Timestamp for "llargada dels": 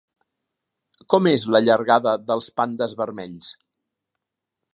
1.67-2.49